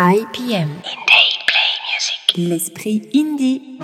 [0.00, 0.68] IPM.
[2.36, 3.80] L'esprit indie.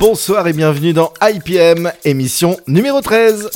[0.00, 3.50] Bonsoir et bienvenue dans IPM, émission numéro 13.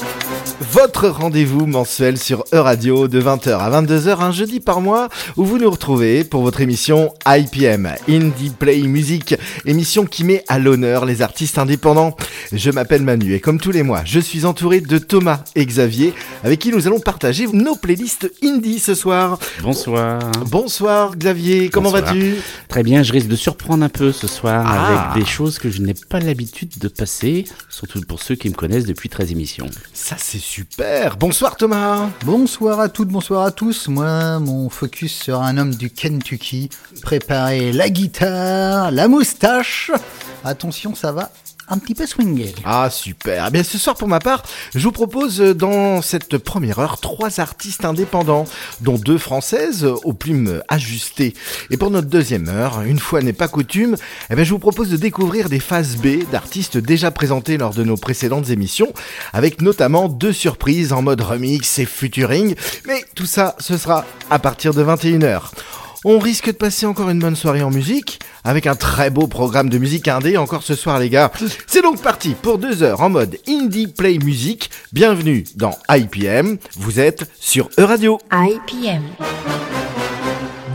[0.72, 5.58] Votre rendez-vous mensuel sur E-Radio de 20h à 22h un jeudi par mois où vous
[5.58, 9.34] nous retrouvez pour votre émission IPM, Indie Play Music,
[9.66, 12.16] émission qui met à l'honneur les artistes indépendants.
[12.52, 16.14] Je m'appelle Manu et comme tous les mois, je suis entouré de Thomas et Xavier
[16.43, 19.38] avec qui nous allons partager nos playlists indie ce soir.
[19.62, 20.20] Bonsoir.
[20.46, 22.36] Bonsoir Xavier, comment vas-tu?
[22.68, 25.11] Très bien, je risque de surprendre un peu ce soir Ah.
[25.12, 28.54] avec des choses que je n'ai pas l'habitude de passer, surtout pour ceux qui me
[28.54, 29.68] connaissent depuis 13 émissions.
[29.93, 31.17] Ça c'est super.
[31.17, 32.11] Bonsoir Thomas.
[32.25, 33.89] Bonsoir à toutes, bonsoir à tous.
[33.89, 36.70] Moi, mon focus sera un homme du Kentucky.
[37.03, 39.91] Préparez la guitare, la moustache.
[40.45, 41.31] Attention, ça va
[41.72, 42.55] un petit peu swinger.
[42.64, 43.47] Ah super.
[43.48, 44.42] Eh bien ce soir pour ma part,
[44.75, 48.45] je vous propose euh, dans cette première heure trois artistes indépendants,
[48.83, 51.33] dont deux françaises euh, aux plumes ajustées.
[51.70, 53.97] Et pour notre deuxième heure, une fois n'est pas coutume,
[54.28, 57.84] eh bien je vous propose de découvrir des phases B d'artistes déjà présentés lors de
[57.84, 58.93] nos précédentes émissions,
[59.33, 62.55] avec notamment deux surprises en mode remix et futuring.
[62.87, 65.53] Mais tout ça, ce sera à partir de 21h.
[66.05, 69.69] On risque de passer encore une bonne soirée en musique, avec un très beau programme
[69.69, 71.31] de musique indé encore ce soir les gars.
[71.69, 74.69] C'est donc parti pour deux heures en mode indie play music.
[74.92, 78.19] Bienvenue dans IPM, vous êtes sur E-Radio.
[78.33, 79.03] IPM.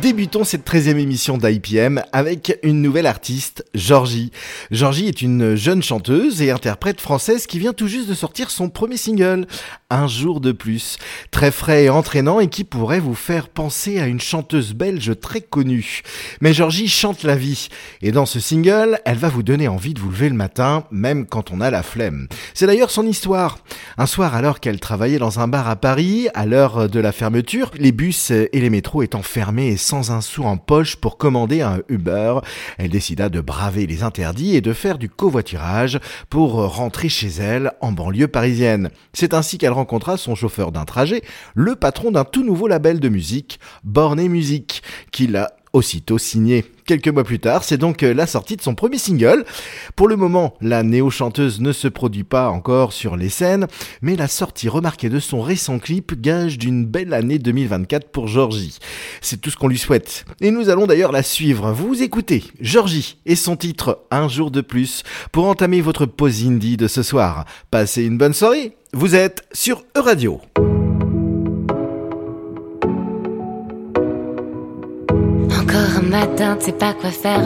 [0.01, 4.31] Débutons cette 13e émission d'IPM avec une nouvelle artiste, Georgie.
[4.69, 8.69] Georgie est une jeune chanteuse et interprète française qui vient tout juste de sortir son
[8.69, 9.47] premier single,
[9.89, 10.97] Un jour de plus.
[11.31, 15.41] Très frais et entraînant et qui pourrait vous faire penser à une chanteuse belge très
[15.41, 16.01] connue.
[16.41, 17.69] Mais Georgie chante la vie.
[18.01, 21.25] Et dans ce single, elle va vous donner envie de vous lever le matin, même
[21.25, 22.27] quand on a la flemme.
[22.53, 23.59] C'est d'ailleurs son histoire.
[23.99, 27.71] Un soir, alors qu'elle travaillait dans un bar à Paris, à l'heure de la fermeture,
[27.79, 31.61] les bus et les métros étant fermés et sans un sou en poche pour commander
[31.61, 32.35] un Uber,
[32.77, 37.71] elle décida de braver les interdits et de faire du covoiturage pour rentrer chez elle
[37.81, 38.91] en banlieue parisienne.
[39.13, 41.23] C'est ainsi qu'elle rencontra son chauffeur d'un trajet,
[41.55, 46.65] le patron d'un tout nouveau label de musique, Borné Music, qui l'a aussitôt signé.
[46.85, 49.45] Quelques mois plus tard, c'est donc euh, la sortie de son premier single.
[49.95, 53.67] Pour le moment, la néo-chanteuse ne se produit pas encore sur les scènes,
[54.01, 58.79] mais la sortie remarquée de son récent clip gage d'une belle année 2024 pour Georgie.
[59.21, 60.25] C'est tout ce qu'on lui souhaite.
[60.41, 61.71] Et nous allons d'ailleurs la suivre.
[61.71, 66.77] Vous écoutez Georgie et son titre Un jour de plus pour entamer votre pause indie
[66.77, 67.45] de ce soir.
[67.69, 68.75] Passez une bonne soirée.
[68.93, 70.41] Vous êtes sur E-Radio.
[75.95, 77.39] Un matin, tu sais pas quoi faire.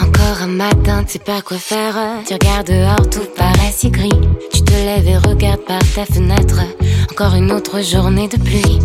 [0.00, 1.94] Encore un matin, tu sais pas quoi faire.
[2.26, 4.10] Tu regardes dehors, tout paraît si gris.
[4.52, 6.60] Tu te lèves et regardes par ta fenêtre.
[7.10, 8.78] Encore une autre journée de pluie.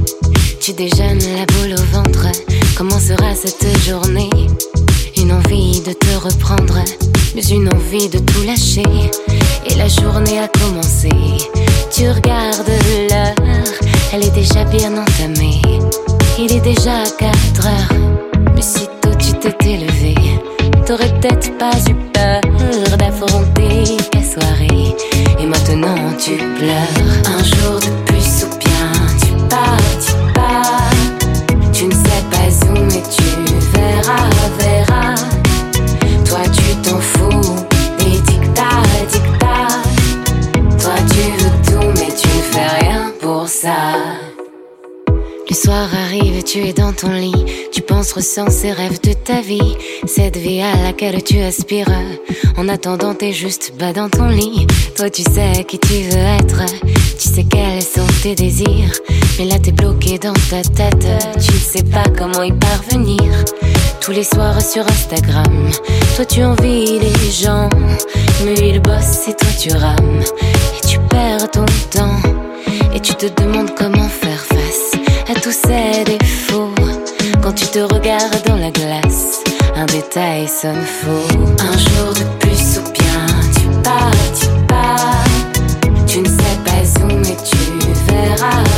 [0.59, 2.27] Tu déjeunes la boule au ventre.
[2.75, 4.29] Comment sera cette journée?
[5.23, 6.79] Une envie de te reprendre,
[7.33, 8.83] mais une envie de tout lâcher.
[9.65, 11.07] Et la journée a commencé.
[11.89, 12.67] Tu regardes
[13.09, 13.63] l'heure,
[14.11, 15.61] elle est déjà bien entamée.
[16.37, 17.97] Il est déjà 4 heures,
[18.53, 20.13] mais si tôt tu t'étais levé,
[20.85, 22.41] t'aurais peut-être pas eu peur
[22.97, 24.93] d'affronter ta soirée.
[25.39, 27.23] Et maintenant tu pleures.
[27.27, 28.91] Un jour de plus ou bien
[29.21, 30.91] tu pars, tu pars.
[31.71, 33.23] Tu ne sais pas où, mais tu
[33.71, 34.42] verras, verras.
[47.73, 49.75] Tu penses, ressens ces rêves de ta vie.
[50.05, 51.91] Cette vie à laquelle tu aspires.
[52.57, 54.65] En attendant, t'es juste bas dans ton lit.
[54.95, 56.61] Toi, tu sais qui tu veux être.
[57.19, 58.93] Tu sais quels sont tes désirs.
[59.37, 61.05] Mais là, t'es bloqué dans ta tête.
[61.45, 63.23] Tu sais pas comment y parvenir.
[63.99, 65.71] Tous les soirs sur Instagram.
[66.15, 67.69] Toi, tu envies les gens.
[68.45, 70.23] Mais ils bossent et toi, tu rames.
[70.77, 72.21] Et tu perds ton temps.
[72.95, 74.91] Et tu te demandes comment faire face
[75.29, 76.32] à tous ces défauts.
[77.43, 79.43] Quand tu te regardes dans la glace,
[79.75, 81.27] un détail sonne faux.
[81.59, 85.25] Un jour de plus ou bien tu pars, tu pars.
[86.07, 87.57] Tu ne sais pas où, mais tu
[88.07, 88.72] verras, verras.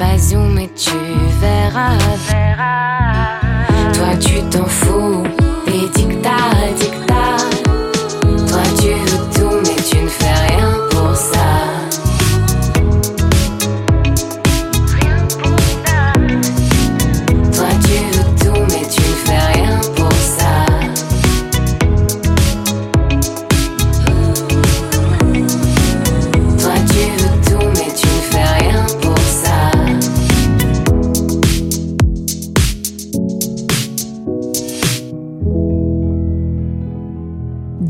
[0.00, 0.96] pas zoom mais tu
[1.42, 1.98] verras.
[2.30, 3.40] verras.
[3.92, 5.22] Toi tu t'en fous,
[5.66, 7.09] et tic-tac.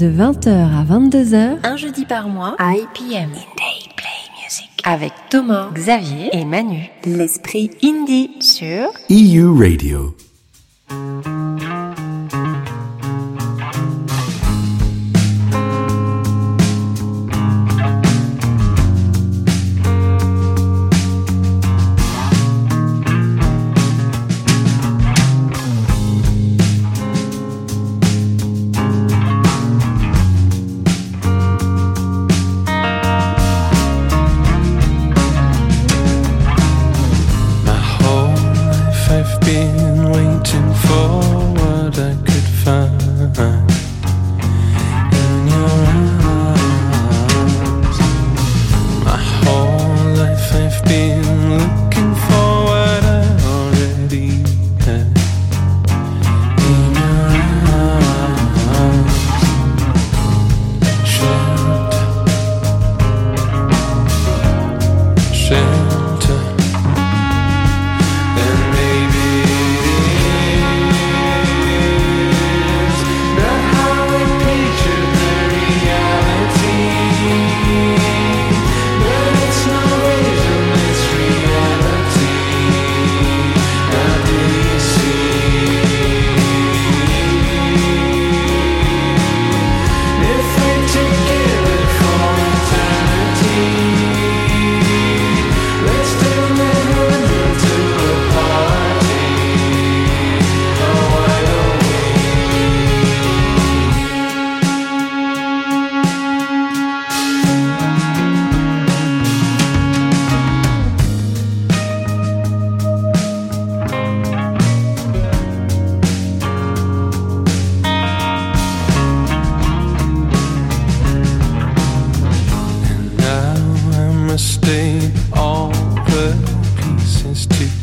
[0.01, 3.25] de 20h à 22h, un jeudi par mois, à IPM.
[3.25, 4.71] Indie Play Music.
[4.83, 6.89] Avec Thomas, Xavier et Manu.
[7.05, 10.15] L'esprit indie sur EU Radio.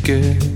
[0.07, 0.46] good.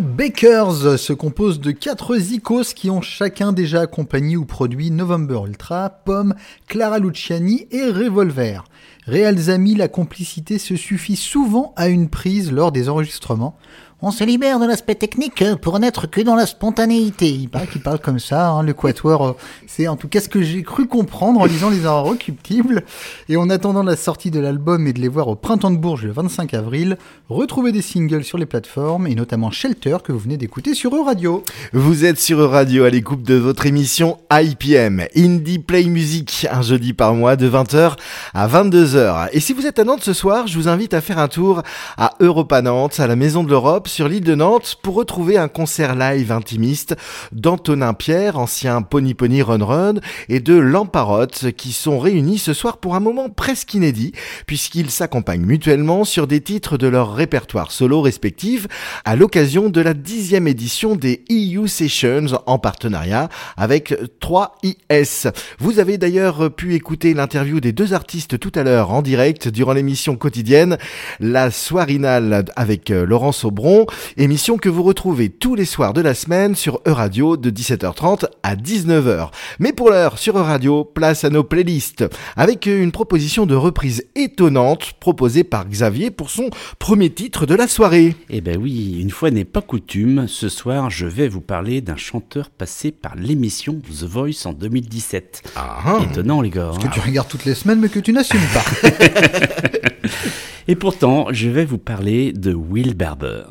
[0.00, 5.90] Bakers se compose de quatre zikos qui ont chacun déjà accompagné ou produit November Ultra,
[5.90, 6.34] Pomme,
[6.66, 8.64] Clara Luciani et Revolver.
[9.06, 13.56] Réels amis, la complicité se suffit souvent à une prise lors des enregistrements.
[14.00, 17.30] On se libère de l'aspect technique pour n'être que dans la spontanéité.
[17.30, 19.36] Il paraît qu'il parle comme ça, hein, le quatuor.
[19.66, 22.84] C'est en tout cas ce que j'ai cru comprendre en lisant Les Inrecuptibles.
[23.28, 26.04] Et en attendant la sortie de l'album et de les voir au Printemps de Bourges
[26.04, 26.96] le 25 avril,
[27.28, 31.42] retrouvez des singles sur les plateformes et notamment Shelter que vous venez d'écouter sur E-Radio.
[31.72, 36.92] Vous êtes sur E-Radio à l'écoute de votre émission IPM, Indie Play Music, un jeudi
[36.92, 37.96] par mois de 20h
[38.32, 39.30] à 22h.
[39.32, 41.64] Et si vous êtes à Nantes ce soir, je vous invite à faire un tour
[41.96, 45.48] à Europa Nantes, à la Maison de l'Europe sur l'île de Nantes pour retrouver un
[45.48, 46.94] concert live intimiste
[47.32, 49.94] d'Antonin Pierre, ancien Pony Pony Run Run,
[50.28, 54.12] et de Lamparotte qui sont réunis ce soir pour un moment presque inédit
[54.46, 58.66] puisqu'ils s'accompagnent mutuellement sur des titres de leur répertoire solo respectif
[59.04, 65.32] à l'occasion de la dixième édition des EU Sessions en partenariat avec 3IS.
[65.58, 69.72] Vous avez d'ailleurs pu écouter l'interview des deux artistes tout à l'heure en direct durant
[69.72, 70.76] l'émission quotidienne
[71.20, 73.77] La Soirinale avec Laurence Aubron
[74.16, 78.56] émission que vous retrouvez tous les soirs de la semaine sur Euradio de 17h30 à
[78.56, 79.30] 19h.
[79.58, 82.04] Mais pour l'heure, sur Euradio, place à nos playlists,
[82.36, 87.68] avec une proposition de reprise étonnante proposée par Xavier pour son premier titre de la
[87.68, 88.14] soirée.
[88.30, 91.96] Eh ben oui, une fois n'est pas coutume, ce soir je vais vous parler d'un
[91.96, 95.42] chanteur passé par l'émission The Voice en 2017.
[95.56, 96.70] Ah, Étonnant les gars.
[96.74, 96.90] Ce que hein.
[96.92, 98.88] tu regardes toutes les semaines mais que tu n'assumes pas.
[100.70, 103.44] Et pourtant, je vais vous parler de Will Barber.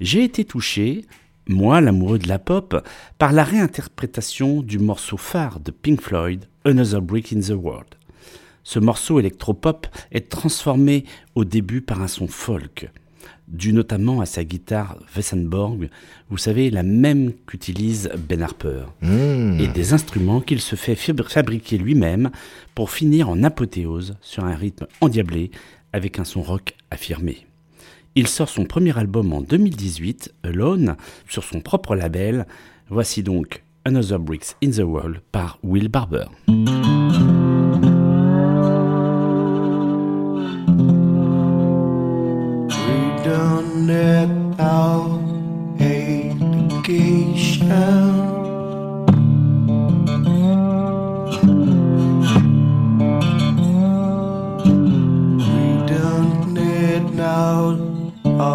[0.00, 1.04] J'ai été touché,
[1.48, 2.86] moi l'amoureux de la pop,
[3.18, 7.88] par la réinterprétation du morceau phare de Pink Floyd, Another Brick in the World.
[8.62, 12.88] Ce morceau électropop est transformé au début par un son folk,
[13.48, 15.88] dû notamment à sa guitare Wessenborg,
[16.28, 19.58] vous savez, la même qu'utilise Ben Harper, mmh.
[19.58, 22.30] et des instruments qu'il se fait fabriquer lui-même
[22.76, 25.50] pour finir en apothéose sur un rythme endiablé
[25.92, 27.46] avec un son rock affirmé.
[28.16, 30.96] Il sort son premier album en 2018, Alone,
[31.28, 32.46] sur son propre label.
[32.88, 36.26] Voici donc Another Bricks in the World par Will Barber.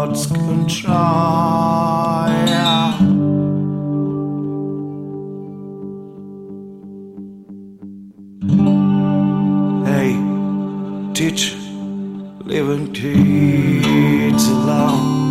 [0.06, 0.94] God's control.
[2.46, 2.92] Yeah.
[9.84, 10.12] Hey,
[11.12, 11.56] teach,
[12.44, 15.25] live and teach alone.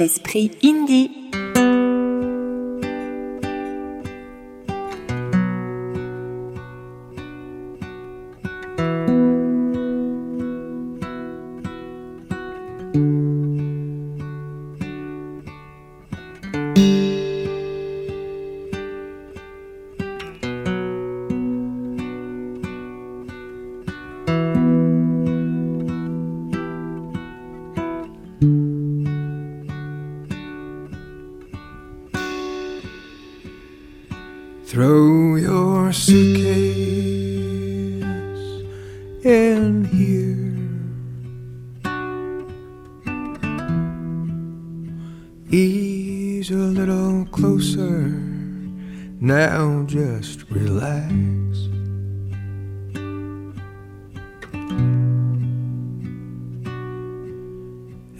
[0.00, 1.10] l'esprit indie.
[45.52, 48.02] Ease a little closer.
[49.20, 51.02] Now just relax.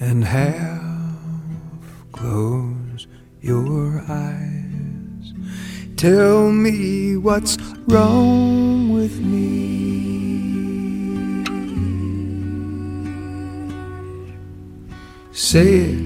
[0.01, 0.83] And half
[2.11, 3.07] close
[3.41, 5.33] your eyes.
[5.97, 9.71] Tell me what's wrong with me.
[15.31, 16.00] Say it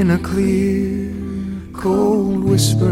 [0.00, 1.12] in a clear,
[1.74, 2.88] cold whisper.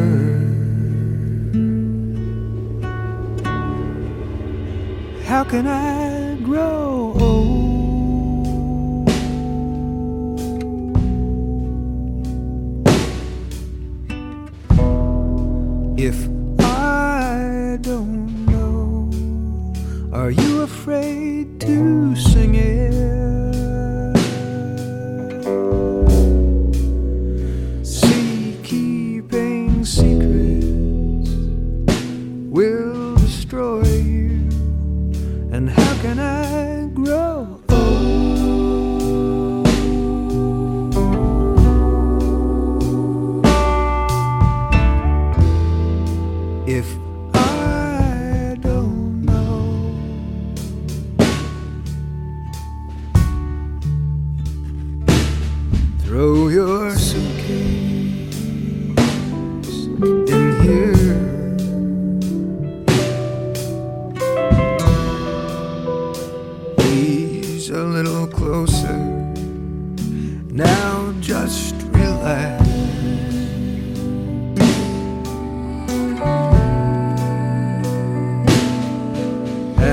[5.24, 6.07] How can I?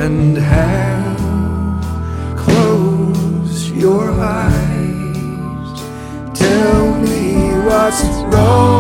[0.06, 1.18] and have
[2.38, 5.82] close your eyes.
[6.38, 7.34] Tell me
[7.66, 8.75] what's wrong.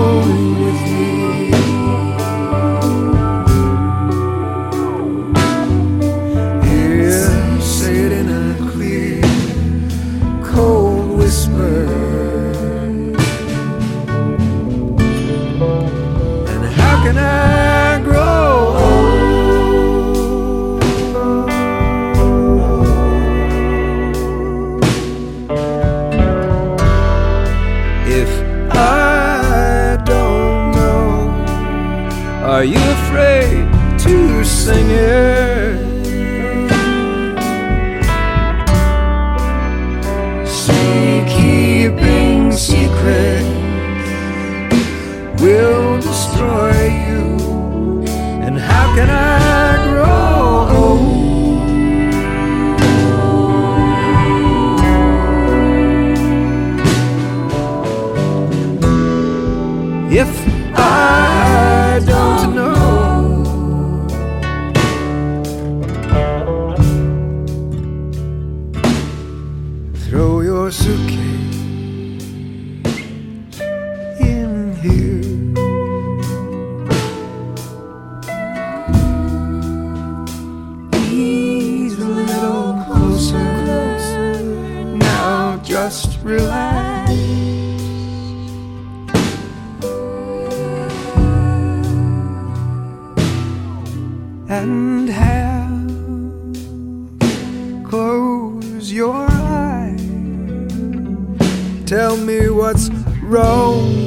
[102.41, 102.89] what's
[103.21, 104.04] wrong.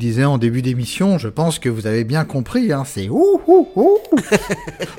[0.00, 3.68] Disais en début d'émission, je pense que vous avez bien compris, hein, c'est ouh ouh
[3.76, 3.98] ouh.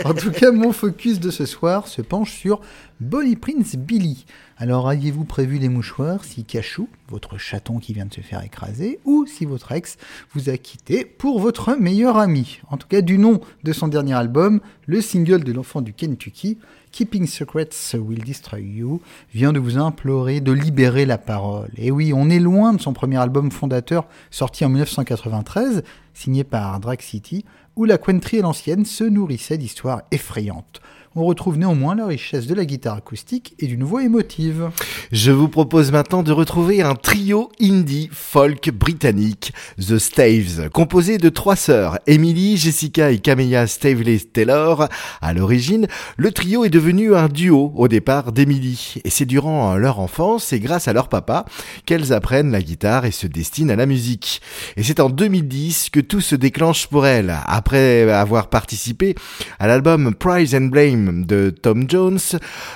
[0.06, 2.62] en tout cas, mon focus de ce soir se penche sur
[3.00, 4.26] Bonnie Prince Billy.
[4.58, 9.00] Alors, aviez-vous prévu des mouchoirs si Cachou, votre chaton qui vient de se faire écraser,
[9.04, 9.98] ou si votre ex
[10.36, 12.60] vous a quitté pour votre meilleur ami?
[12.70, 16.60] En tout cas, du nom de son dernier album, le single de l'enfant du Kentucky,
[16.92, 19.02] Keeping Secrets Will Destroy You,
[19.34, 21.70] vient de vous implorer de libérer la parole.
[21.78, 26.80] Et oui, on est loin de son premier album fondateur sorti en 1993, signé par
[26.80, 30.82] Drag City, où la country et l'ancienne se nourrissaient d'histoires effrayantes
[31.16, 34.70] on retrouve néanmoins la richesse de la guitare acoustique et d'une voix émotive.
[35.12, 41.28] Je vous propose maintenant de retrouver un trio indie folk britannique, The Staves, composé de
[41.28, 44.88] trois sœurs, Emily, Jessica et Camilla Stavely Taylor.
[45.22, 50.00] À l'origine, le trio est devenu un duo au départ d'Emily, et c'est durant leur
[50.00, 51.44] enfance et grâce à leur papa
[51.86, 54.42] qu'elles apprennent la guitare et se destinent à la musique.
[54.78, 59.16] Et c'est en 2010 que tout se déclenche pour elles, après avoir participé
[59.60, 62.20] à l'album Prize and Blame de Tom Jones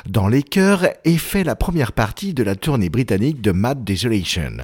[0.10, 4.58] dans les chœurs et fait la première partie de la tournée britannique de Mad Desolation.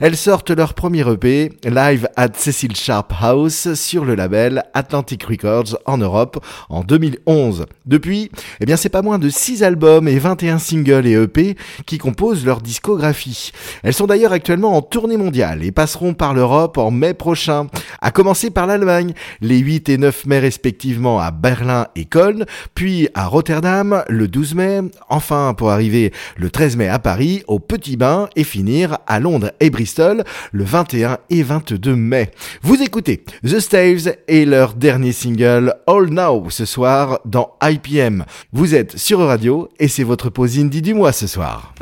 [0.00, 5.78] Elles sortent leur premier EP, Live at Cecil Sharp House, sur le label Atlantic Records
[5.86, 7.66] en Europe en 2011.
[7.86, 11.98] Depuis, eh bien c'est pas moins de 6 albums et 21 singles et EP qui
[11.98, 13.52] composent leur discographie.
[13.82, 17.68] Elles sont d'ailleurs actuellement en tournée mondiale et passeront par l'Europe en mai prochain,
[18.00, 23.03] à commencer par l'Allemagne, les 8 et 9 mai respectivement à Berlin et Cologne, puis
[23.14, 27.96] à Rotterdam le 12 mai, enfin pour arriver le 13 mai à Paris au Petit
[27.96, 32.30] Bain et finir à Londres et Bristol le 21 et 22 mai.
[32.62, 38.24] Vous écoutez The Staves et leur dernier single All Now ce soir dans IPM.
[38.52, 41.74] Vous êtes sur Radio et c'est votre pause indie du mois ce soir.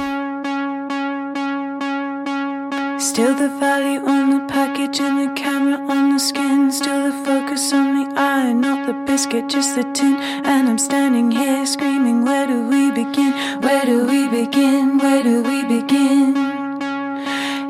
[2.98, 6.70] Still the value on the package and the camera on the skin.
[6.70, 10.16] Still the focus on eye, not the biscuit, just the tin.
[10.44, 13.32] And I'm standing here screaming, Where do we begin?
[13.60, 14.98] Where do we begin?
[14.98, 16.34] Where do we begin?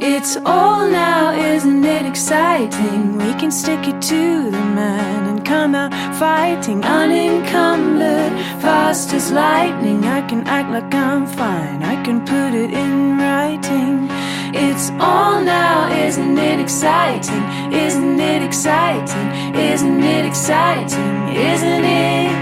[0.05, 3.19] It's all now, isn't it exciting?
[3.19, 10.05] We can stick it to the man and come out fighting, unencumbered, fast as lightning.
[10.05, 14.09] I can act like I'm fine, I can put it in writing.
[14.55, 17.73] It's all now, isn't it exciting?
[17.73, 19.55] Isn't it exciting?
[19.55, 21.29] Isn't it exciting?
[21.29, 22.33] Isn't it?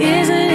[0.00, 0.53] Isn't it?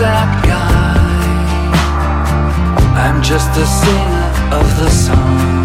[0.00, 0.96] That guy.
[3.04, 5.20] I'm just the singer of the song.
[5.40, 5.59] in my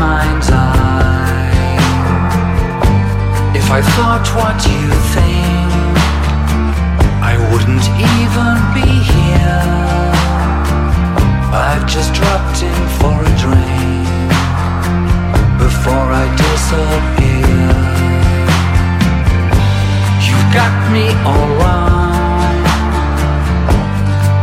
[0.00, 1.76] mind's eye.
[3.60, 5.94] If I thought what you think,
[7.32, 7.86] I wouldn't
[8.16, 9.66] even be here.
[11.52, 14.08] I've just dropped in for a drink
[15.60, 17.68] before I disappear.
[20.26, 22.56] You've got me all wrong.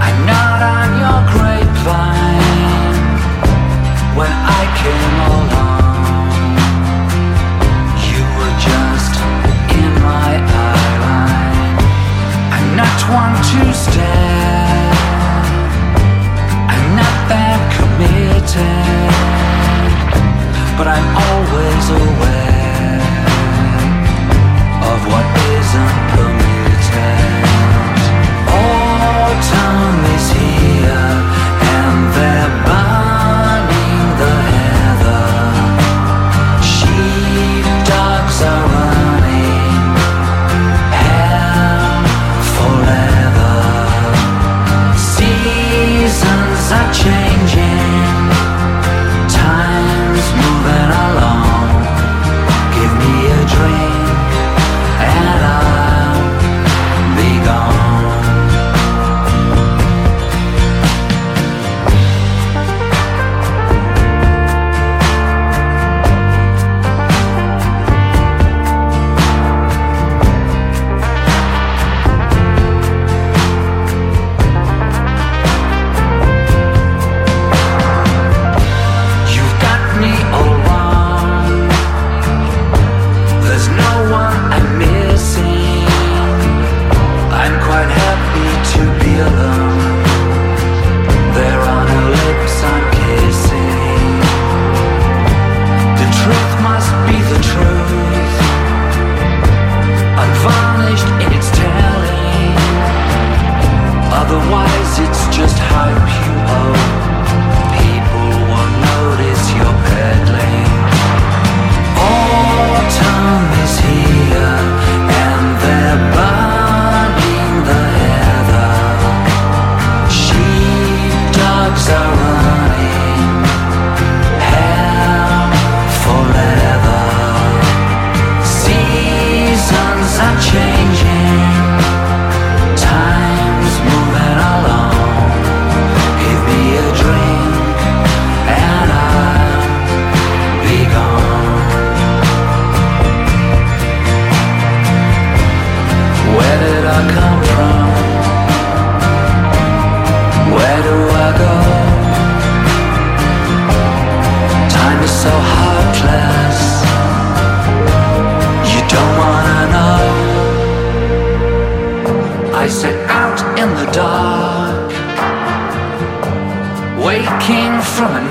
[0.06, 2.38] I'm not on your grapevine.
[4.18, 5.47] When I came along,
[12.98, 14.92] not one to stare.
[16.74, 18.58] I'm not that committed
[20.78, 23.02] but I'm always aware
[24.92, 25.26] of what
[25.58, 27.44] isn't permitted.
[28.62, 31.14] Autumn is here,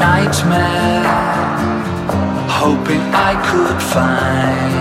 [0.06, 1.02] nightmare,
[2.62, 4.74] hoping I could find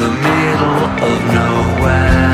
[0.00, 2.32] the middle of nowhere.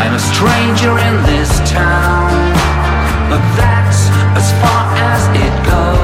[0.00, 2.32] I'm a stranger in this town,
[3.30, 4.00] but that's
[4.40, 6.03] as far as it goes.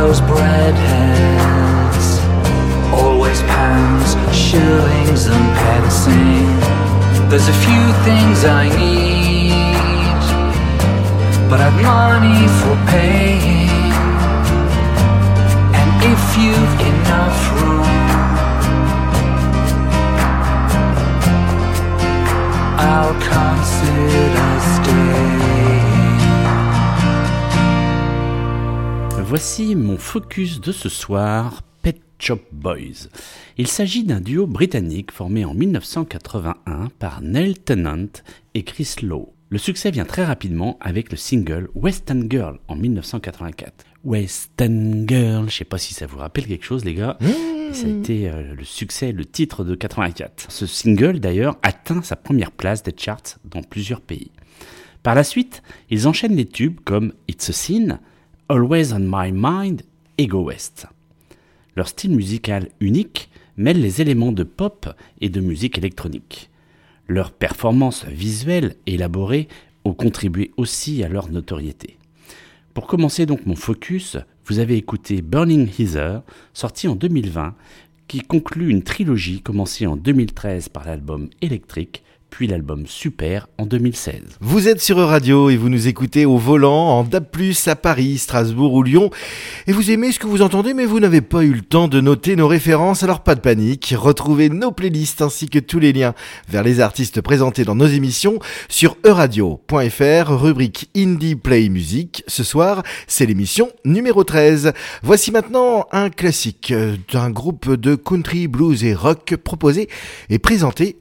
[0.00, 2.08] Those breadheads
[2.92, 6.06] always pounds shillings and pence
[7.30, 10.22] There's a few things I need,
[11.48, 13.70] but I've money for paying.
[15.80, 17.92] And if you've enough room,
[22.90, 25.75] I'll consider staying.
[29.38, 33.10] Voici mon focus de ce soir, Pet Shop Boys.
[33.58, 38.06] Il s'agit d'un duo britannique formé en 1981 par Neil Tennant
[38.54, 39.34] et Chris Lowe.
[39.50, 43.84] Le succès vient très rapidement avec le single Western Girl en 1984.
[44.04, 47.18] Western Girl, je sais pas si ça vous rappelle quelque chose les gars.
[47.20, 50.46] Et ça a été euh, le succès, le titre de 84.
[50.48, 54.30] Ce single d'ailleurs atteint sa première place des charts dans plusieurs pays.
[55.02, 58.00] Par la suite, ils enchaînent les tubes comme It's a Sin,
[58.48, 59.82] Always on My Mind
[60.18, 60.86] et Go West.
[61.74, 64.88] Leur style musical unique mêle les éléments de pop
[65.20, 66.48] et de musique électronique.
[67.08, 69.48] Leurs performances visuelles élaborées
[69.84, 71.96] ont contribué aussi à leur notoriété.
[72.72, 76.22] Pour commencer donc mon focus, vous avez écouté Burning Heather,
[76.54, 77.56] sorti en 2020,
[78.06, 82.04] qui conclut une trilogie commencée en 2013 par l'album Electric,
[82.36, 84.20] puis l'album Super en 2016.
[84.42, 87.24] Vous êtes sur Radio et vous nous écoutez au volant en DAB+,
[87.64, 89.08] à Paris, Strasbourg ou Lyon.
[89.66, 91.98] Et vous aimez ce que vous entendez, mais vous n'avez pas eu le temps de
[91.98, 93.94] noter nos références, alors pas de panique.
[93.96, 96.12] Retrouvez nos playlists ainsi que tous les liens
[96.46, 102.22] vers les artistes présentés dans nos émissions sur euradio.fr, rubrique Indie Play Music.
[102.26, 104.74] Ce soir, c'est l'émission numéro 13.
[105.02, 109.88] Voici maintenant un classique euh, d'un groupe de country, blues et rock proposé
[110.28, 110.98] et présenté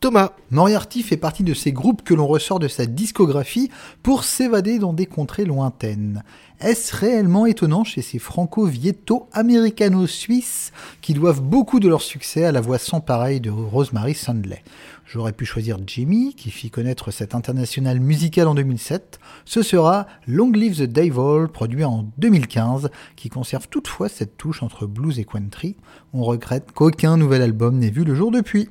[0.00, 0.32] Thomas.
[0.50, 3.70] Moriarty fait partie de ces groupes que l'on ressort de sa discographie
[4.02, 6.24] pour s'évader dans des contrées lointaines.
[6.60, 12.78] Est-ce réellement étonnant chez ces franco-vietto-américano-suisses qui doivent beaucoup de leur succès à la voix
[12.78, 14.64] sans pareil de Rosemary Sandley?
[15.06, 19.20] J'aurais pu choisir Jimmy, qui fit connaître cet international musical en 2007.
[19.44, 24.86] Ce sera Long Live the Devil, produit en 2015, qui conserve toutefois cette touche entre
[24.86, 25.76] blues et country.
[26.12, 28.68] On regrette qu'aucun nouvel album n'ait vu le jour depuis.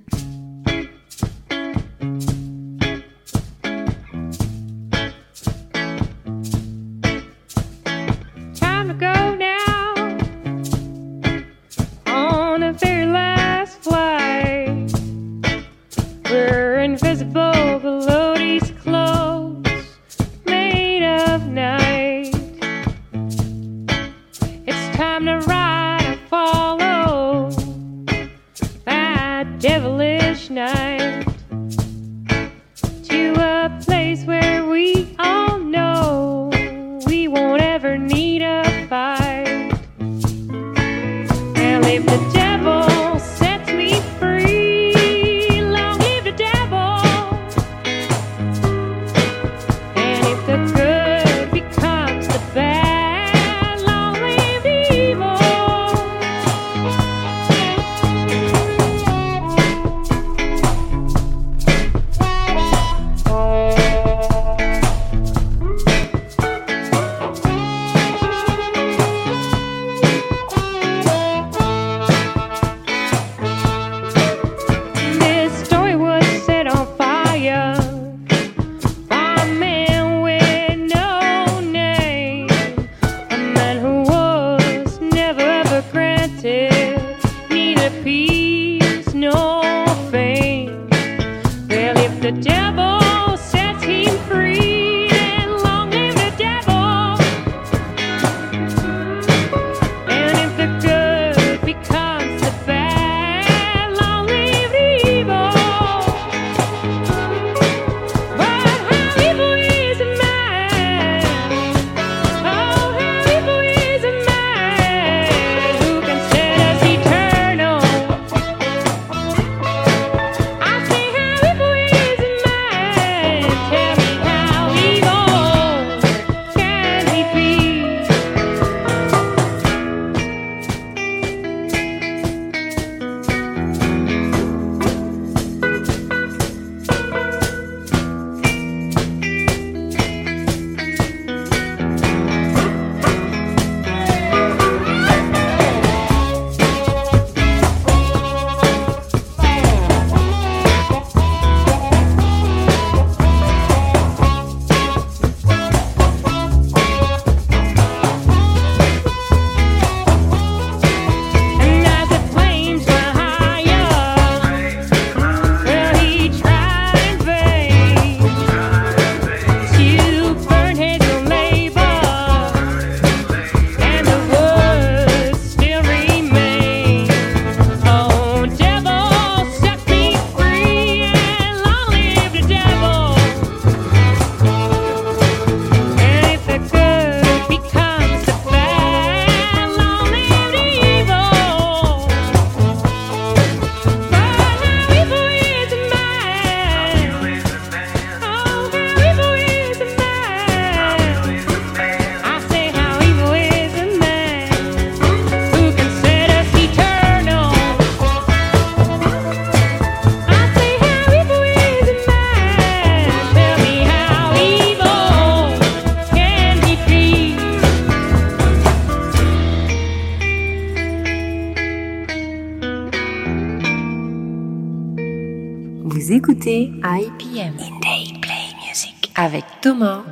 [2.04, 2.33] Thank you.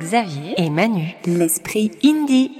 [0.02, 2.50] Xavier et Manu, l'esprit indie.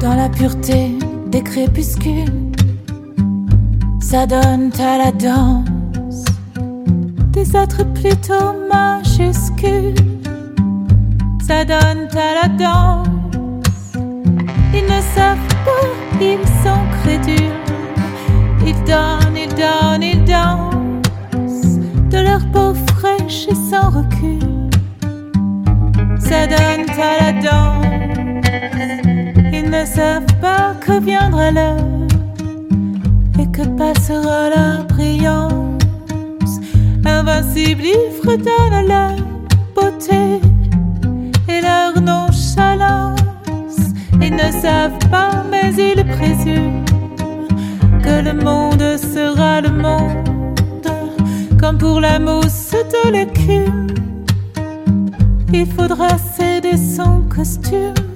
[0.00, 0.92] Dans la pureté
[1.26, 2.52] des crépuscules,
[4.00, 6.24] ça donne à la danse
[7.32, 10.11] des êtres plutôt majuscules.
[11.52, 13.92] Ça donne à la danse.
[14.72, 15.88] Ils ne savent pas,
[16.18, 17.60] ils sont crédules.
[18.66, 21.78] Ils donnent, ils donnent, ils dansent
[22.10, 24.40] de leur peau fraîche et sans recul.
[26.18, 28.46] Ça donne à la danse.
[29.52, 32.08] Ils ne savent pas que viendra l'heure
[33.38, 36.54] et que passera la brillance.
[37.04, 39.16] Invincible, ils fredonnent leur
[39.74, 40.40] beauté
[42.56, 43.94] nonchalance.
[44.20, 46.84] Ils ne savent pas, mais ils présument
[48.02, 50.88] que le monde sera le monde,
[51.58, 53.86] comme pour la mousse de l'écume.
[55.52, 58.11] Il faudra céder son costume.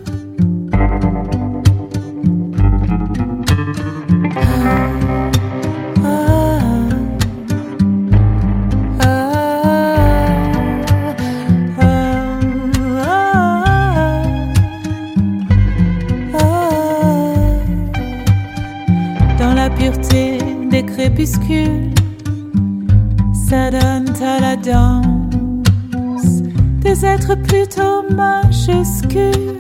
[23.35, 26.43] Ça donne à la danse
[26.81, 29.59] des êtres plutôt majuscules.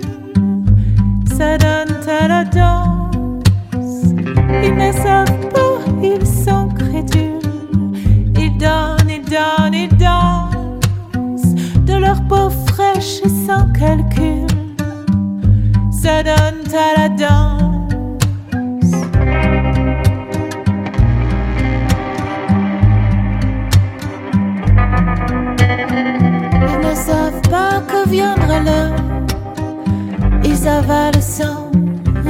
[1.37, 4.05] Ça donne à la danse.
[4.63, 7.41] Ils ne savent pas, ils sont crédules.
[8.39, 11.55] Ils donnent, ils donnent, ils dansent
[11.85, 14.47] de leur peau fraîche et sans calcul.
[15.91, 17.66] Ça donne à la danse.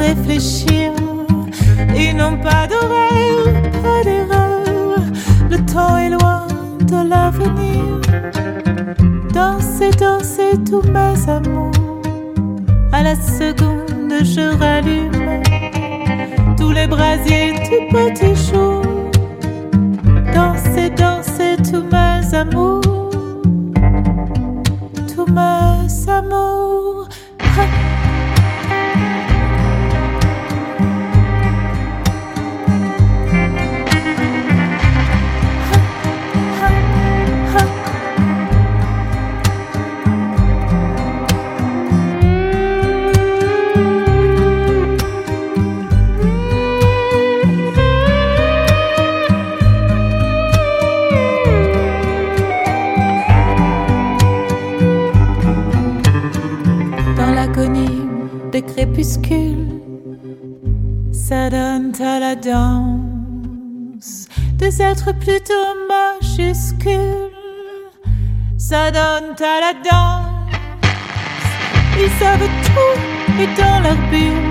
[0.07, 0.92] Réfléchir.
[1.96, 5.00] Ils n'ont pas d'oreille, pas d'erreur.
[5.50, 6.46] Le temps est loin
[6.80, 7.84] de l'avenir.
[9.32, 11.72] Dansez, dansez tous mes amours.
[12.92, 15.42] À la seconde, je rallume
[16.57, 18.82] tous les brasiers du petit jour.
[20.34, 23.11] Dansez, dansez tous mes amours.
[25.14, 26.86] Tous mes amours.
[62.28, 67.30] La danse des êtres plutôt majuscules.
[68.58, 70.88] Ça donne à la danse,
[72.02, 72.98] ils savent tout
[73.42, 74.50] et dans leur bulle,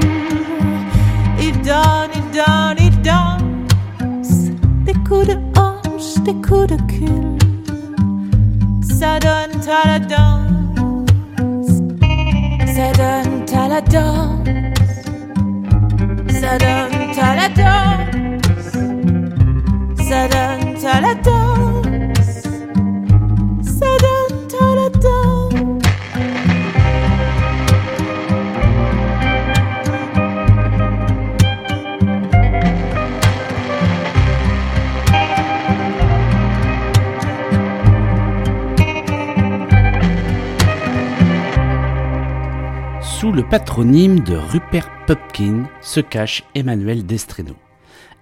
[1.46, 4.52] ils donnent, ils donnent, ils dansent
[4.86, 7.26] des coups de hanche, des coups de cul.
[9.00, 11.74] Ça donne à la danse.
[12.76, 14.65] Ça donne à la danse.
[16.46, 18.72] Ça donne à la danse.
[20.08, 21.35] Ça donne à la danse.
[43.50, 47.56] Patronyme de Rupert Pupkin se cache Emmanuelle Destreno.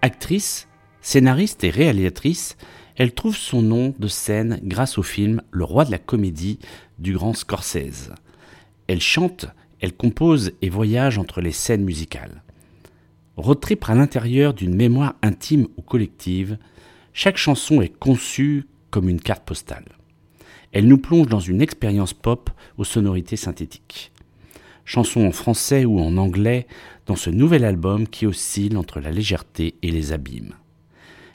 [0.01, 0.67] Actrice,
[1.01, 2.57] scénariste et réalisatrice,
[2.97, 6.59] elle trouve son nom de scène grâce au film Le roi de la comédie
[6.99, 8.11] du grand Scorsese.
[8.87, 9.45] Elle chante,
[9.79, 12.43] elle compose et voyage entre les scènes musicales.
[13.37, 16.57] Road à l'intérieur d'une mémoire intime ou collective,
[17.13, 19.85] chaque chanson est conçue comme une carte postale.
[20.73, 24.12] Elle nous plonge dans une expérience pop aux sonorités synthétiques.
[24.85, 26.67] Chansons en français ou en anglais
[27.05, 30.55] dans ce nouvel album qui oscille entre la légèreté et les abîmes.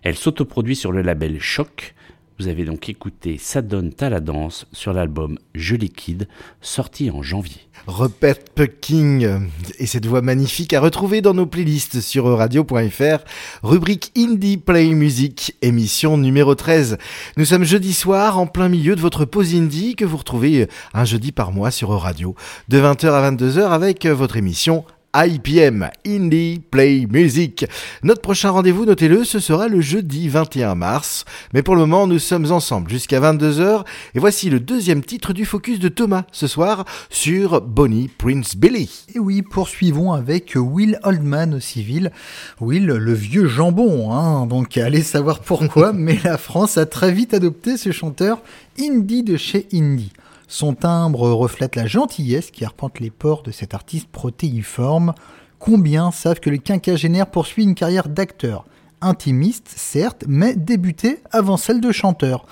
[0.02, 1.94] Elle s'autoproduit sur le label Choc,
[2.38, 6.28] Vous avez donc écouté Ça donne à la danse sur l'album Je liquide,
[6.60, 7.60] sorti en janvier.
[7.88, 9.48] Rupert Pucking
[9.80, 13.24] et cette voix magnifique à retrouver dans nos playlists sur radio.fr,
[13.64, 16.98] rubrique Indie Play Music, émission numéro 13.
[17.36, 21.04] Nous sommes jeudi soir en plein milieu de votre pause indie que vous retrouvez un
[21.04, 22.36] jeudi par mois sur Radio,
[22.68, 24.84] de 20h à 22h avec votre émission
[25.16, 27.66] IPM, Indie Play Music.
[28.02, 31.24] Notre prochain rendez-vous, notez-le, ce sera le jeudi 21 mars.
[31.54, 33.84] Mais pour le moment, nous sommes ensemble jusqu'à 22h.
[34.14, 39.06] Et voici le deuxième titre du focus de Thomas ce soir sur Bonnie Prince Billy.
[39.14, 42.12] Et oui, poursuivons avec Will Oldman au civil.
[42.60, 44.46] Will, le vieux jambon, hein.
[44.46, 48.42] Donc allez savoir pourquoi, mais la France a très vite adopté ce chanteur
[48.78, 50.12] indie de chez Indie.
[50.50, 55.12] Son timbre reflète la gentillesse qui arpente les pores de cet artiste protéiforme.
[55.58, 58.64] Combien savent que le quinquagénaire poursuit une carrière d'acteur?
[59.02, 62.46] Intimiste, certes, mais débuté avant celle de chanteur.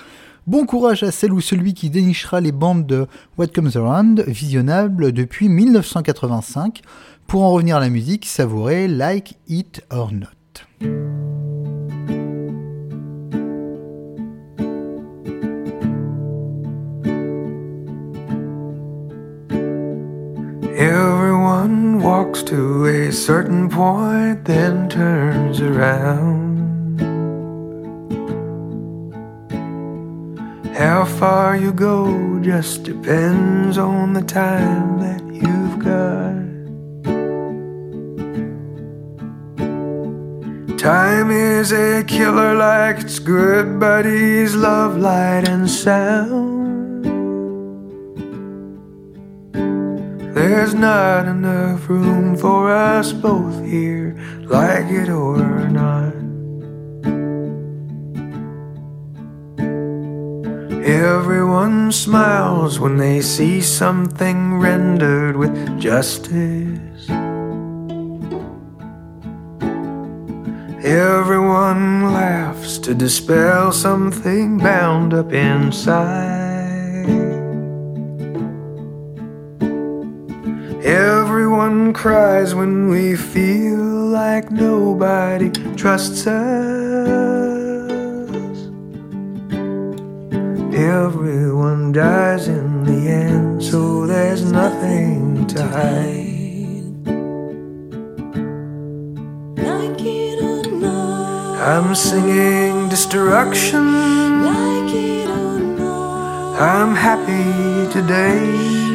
[0.46, 3.06] Bon courage à celle ou celui qui dénichera les bandes de
[3.38, 6.82] What Comes Around, visionnables depuis 1985.
[7.26, 11.55] Pour en revenir à la musique, savourez Like It or Not.
[22.36, 27.00] Walks to a certain point, then turns around.
[30.74, 36.36] How far you go just depends on the time that you've got.
[40.78, 46.65] Time is a killer like it's good buddies, love, light, and sound.
[50.48, 56.14] There's not enough room for us both here, like it or not.
[60.86, 67.08] Everyone smiles when they see something rendered with justice.
[70.86, 76.45] Everyone laughs to dispel something bound up inside.
[80.86, 86.36] Everyone cries when we feel like nobody trusts us.
[90.72, 96.94] Everyone dies in the end, so there's nothing to hide.
[99.58, 104.44] Like it or not, I'm singing destruction.
[104.44, 108.85] like it or not, I'm happy today.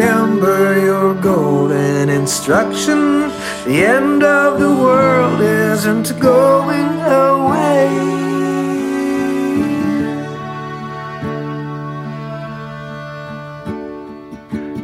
[0.00, 3.28] Remember your golden instruction.
[3.66, 7.84] The end of the world isn't going away.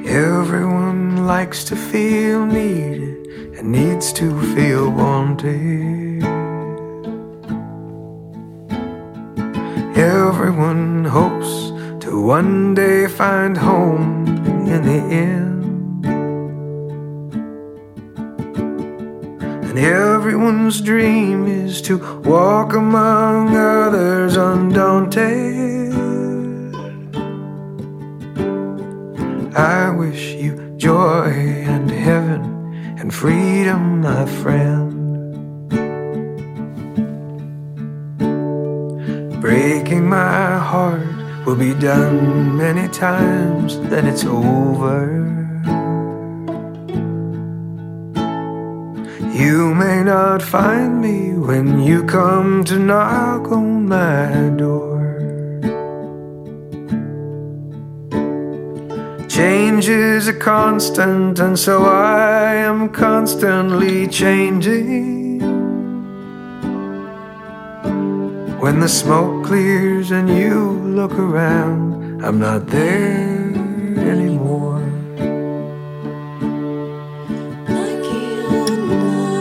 [0.06, 6.22] Everyone likes to feel needed and needs to feel wanted.
[9.96, 11.72] Everyone hopes
[12.04, 14.25] to one day find home
[14.66, 16.06] in the end.
[19.68, 25.94] And everyone's dream is to walk among others undaunted.
[29.54, 34.92] I wish you joy and heaven and freedom, my friend.
[39.40, 41.15] Breaking my heart
[41.46, 45.24] will be done many times, then it's over.
[49.32, 54.96] You may not find me when you come to knock on my door.
[59.28, 65.25] Change is a constant, and so I am constantly changing.
[68.66, 73.54] When the smoke clears and you look around, I'm not there
[74.12, 74.82] anymore.
[77.68, 79.36] like it or not,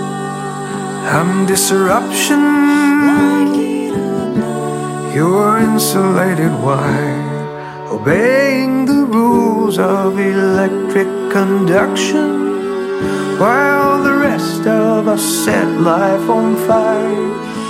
[1.15, 2.39] I'm disruption.
[3.09, 12.29] like it or not, You're insulated wire, obeying the rules of electric conduction,
[13.39, 17.64] while the rest of us set life on fire.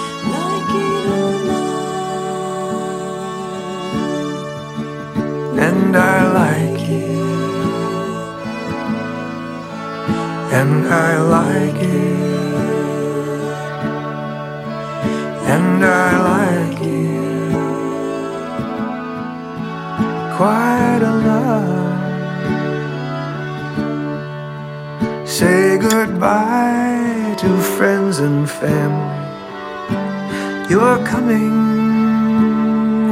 [5.76, 7.19] and I like it,
[10.59, 12.26] and I like it,
[15.55, 17.53] and I like it
[20.38, 21.95] quite a lot.
[25.28, 29.23] Say goodbye to friends and family.
[30.69, 31.55] You're coming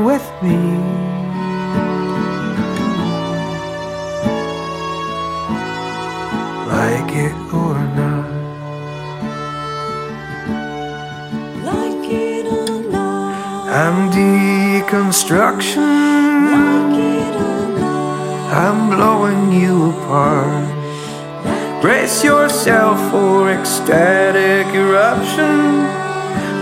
[0.05, 1.12] with me.
[7.13, 8.25] Like it or not.
[11.63, 13.69] Like it or not.
[13.69, 15.77] I'm deconstruction.
[16.53, 18.53] Like it or not.
[18.63, 20.65] I'm blowing you apart.
[21.83, 25.85] Brace yourself for ecstatic eruption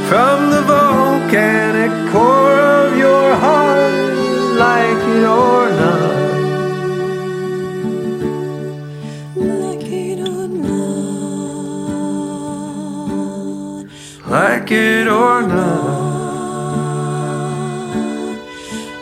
[0.09, 3.93] from the volcanic core of your heart,
[4.59, 5.90] like it or not.
[14.71, 15.59] Like it or not.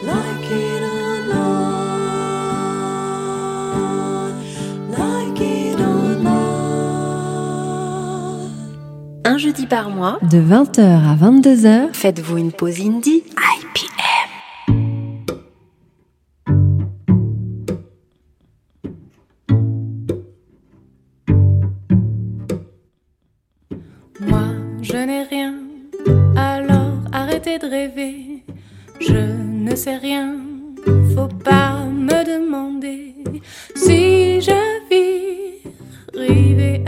[0.03, 1.69] Like it or not.
[4.97, 6.39] Like it or not.
[9.25, 13.21] Un jeudi par mois, de 20h à 22h, faites-vous une pause indie
[27.57, 28.43] de rêver.
[28.99, 30.35] Je ne sais rien,
[31.15, 33.15] faut pas me demander
[33.75, 35.63] si je vis
[36.13, 36.78] rivé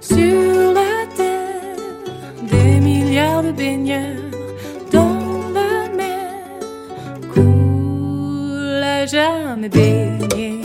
[0.00, 1.76] sur la terre
[2.50, 4.30] des milliards de baigneurs
[4.92, 10.63] dans la mer coule à jamais baigné.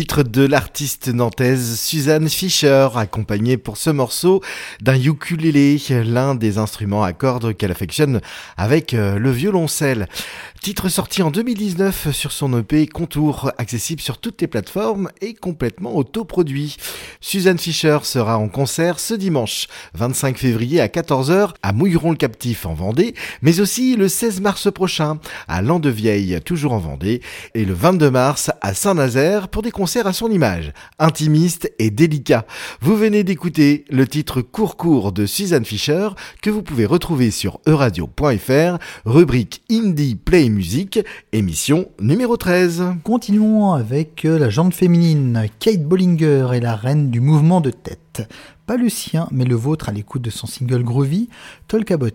[0.00, 4.42] Le de l'artiste nantaise Suzanne Fischer, accompagnée pour ce morceau
[4.82, 8.20] d'un ukulélé, l'un des instruments à cordes qu'elle affectionne
[8.58, 10.08] avec euh, le violoncelle.
[10.60, 15.96] Titre sorti en 2019 sur son EP Contour, accessible sur toutes les plateformes et complètement
[15.96, 16.76] autoproduit.
[17.20, 23.14] Suzanne Fischer sera en concert ce dimanche 25 février à 14h à Mouilleron-le-Captif en Vendée,
[23.40, 27.22] mais aussi le 16 mars prochain à Landevieille, toujours en Vendée,
[27.54, 32.46] et le 22 mars à Saint-Nazaire pour des concerts à son image, intimiste et délicat.
[32.80, 36.08] Vous venez d'écouter le titre Court Court de Suzanne Fisher
[36.40, 41.00] que vous pouvez retrouver sur euradio.fr, rubrique Indie Play Music,
[41.32, 42.84] émission numéro 13.
[43.04, 45.46] Continuons avec euh, la jante féminine.
[45.58, 48.28] Kate Bollinger est la reine du mouvement de tête.
[48.66, 51.28] Pas le sien, mais le vôtre à l'écoute de son single Groovy,
[51.66, 52.10] Talk About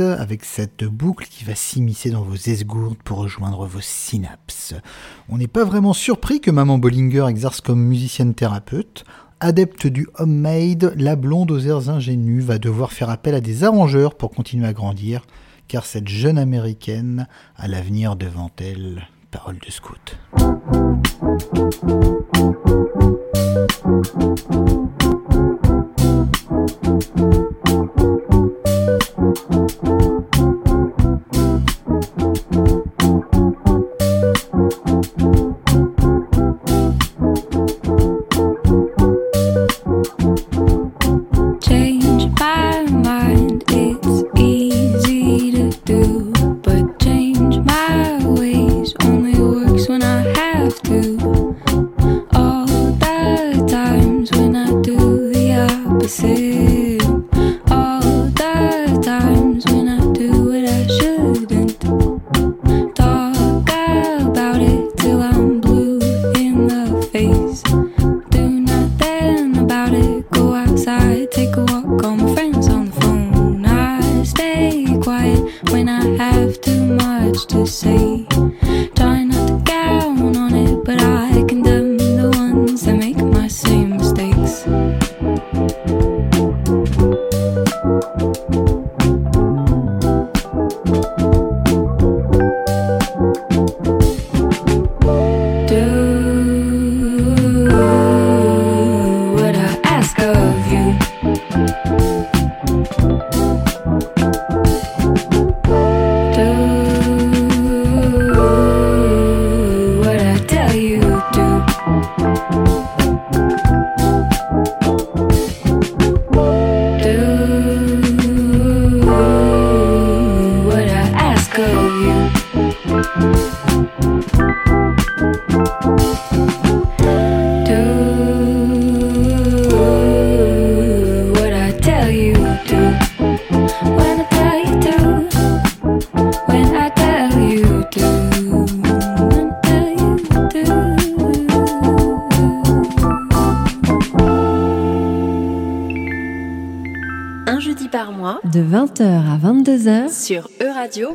[0.00, 4.74] avec cette boucle qui va s'immiscer dans vos esgourdes pour rejoindre vos synapses.
[5.28, 9.04] On n'est pas vraiment surpris que Maman Bollinger exerce comme musicienne thérapeute.
[9.38, 14.16] Adepte du homemade, la blonde aux airs ingénus va devoir faire appel à des arrangeurs
[14.16, 15.24] pour continuer à grandir,
[15.68, 19.06] car cette jeune américaine a l'avenir devant elle.
[19.30, 20.18] Parole de scout.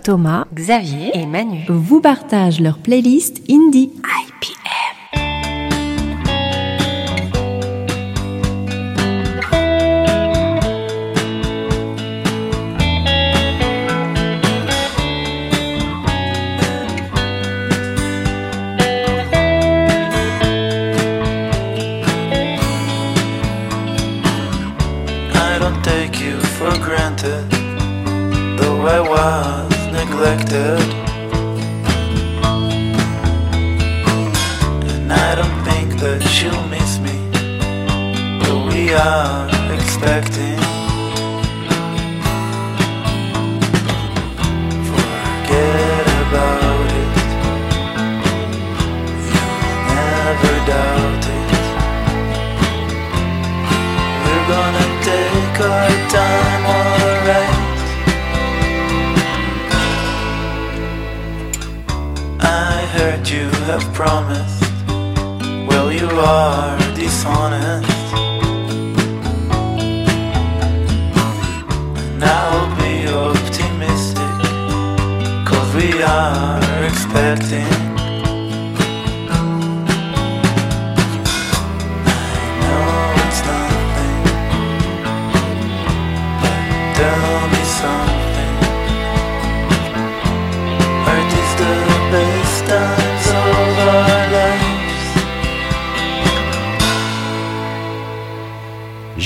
[0.03, 1.11] Thomas, Xavier.
[1.13, 1.65] Et Manu.
[1.69, 3.91] Vous partagent leur playlist Indie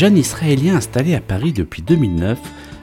[0.02, 2.40] Jeune israélien installé à Paris depuis 2009,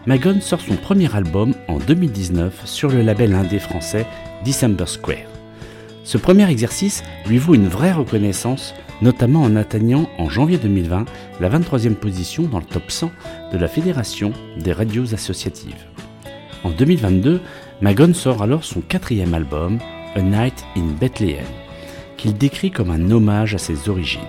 [0.09, 4.07] Magon sort son premier album en 2019 sur le label indé français
[4.43, 5.29] December Square.
[6.03, 11.05] Ce premier exercice lui vaut une vraie reconnaissance, notamment en atteignant en janvier 2020
[11.41, 13.11] la 23e position dans le top 100
[13.53, 15.85] de la Fédération des radios associatives.
[16.65, 17.43] En 2022,
[17.83, 19.79] Magon sort alors son quatrième album,
[20.15, 21.45] A Night in Bethlehem.
[22.17, 24.23] qu'il décrit comme un hommage à ses origines.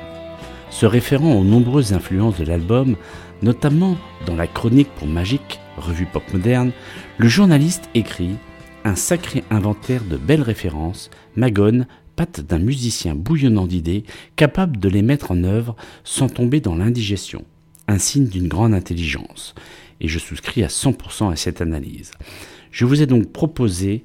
[0.71, 2.97] Se référant aux nombreuses influences de l'album,
[3.41, 6.71] notamment dans la chronique pour Magique, revue pop moderne,
[7.17, 8.35] le journaliste écrit
[8.83, 14.03] Un sacré inventaire de belles références, Magone, patte d'un musicien bouillonnant d'idées,
[14.35, 17.45] capable de les mettre en œuvre sans tomber dans l'indigestion.
[17.87, 19.55] Un signe d'une grande intelligence.
[20.01, 22.11] Et je souscris à 100% à cette analyse.
[22.71, 24.03] Je vous ai donc proposé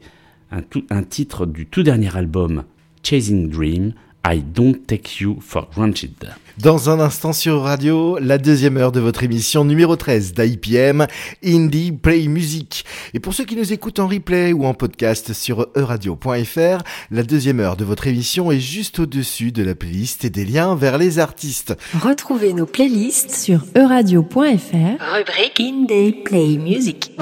[0.50, 2.64] un, un titre du tout dernier album,
[3.02, 3.94] Chasing Dream,
[4.26, 6.34] I Don't Take You for Granted.
[6.58, 11.06] Dans un instant sur Radio, la deuxième heure de votre émission numéro 13 d'IPM,
[11.44, 12.86] Indie Play Music.
[13.12, 17.60] Et pour ceux qui nous écoutent en replay ou en podcast sur euradio.fr, la deuxième
[17.60, 21.18] heure de votre émission est juste au-dessus de la playlist et des liens vers les
[21.18, 21.76] artistes.
[22.00, 27.12] Retrouvez nos playlists sur euradio.fr, rubrique Indie Play Music.